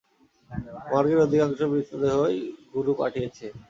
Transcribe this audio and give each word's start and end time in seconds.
মর্গের 0.89 1.19
অধিকাংশ 1.25 1.59
মৃতদেহই 1.71 2.37
গুরু 2.73 2.91
পাঠিয়েছে। 2.99 3.45